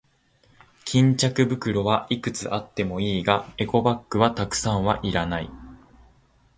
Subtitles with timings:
[0.83, 5.49] 巾着袋はいくつあってもいいが、エコバッグはたくさんはいらない。